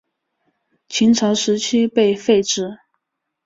[0.87, 2.79] 秦朝时期被废止。